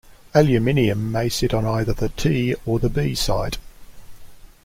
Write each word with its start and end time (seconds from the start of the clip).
Aluminium 0.33 1.11
may 1.11 1.29
sit 1.29 1.53
on 1.53 1.63
either 1.63 1.93
the 1.93 2.09
"T" 2.09 2.55
or 2.65 2.79
the 2.79 2.89
"B" 2.89 3.13
site. 3.13 3.59